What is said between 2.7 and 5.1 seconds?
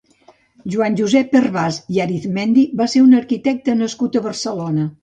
va ser un arquitecte nascut a Barcelona.